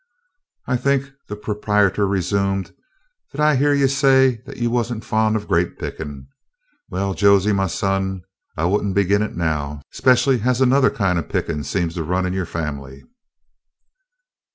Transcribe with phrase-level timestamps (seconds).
[0.65, 2.73] "I think," the proprietor resumed,
[3.31, 6.25] "that I hyeahed you say you was n't fond o' grape pickin'.
[6.89, 8.23] Well, Josy, my son,
[8.57, 12.25] I would n't begin it now, 'specially as anothah kin' o' pickin' seems to run
[12.25, 13.03] in yo' fambly."